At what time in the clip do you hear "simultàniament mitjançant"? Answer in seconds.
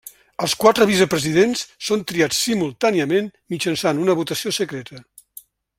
2.47-4.03